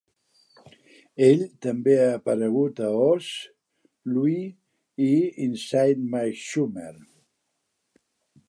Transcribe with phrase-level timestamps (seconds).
[1.25, 3.29] Ell també ha aparegut a "Oz,
[4.15, 5.13] "Louie" i
[5.49, 6.91] "Inside my Schumer".